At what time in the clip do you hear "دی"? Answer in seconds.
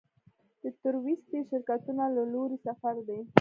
3.07-3.19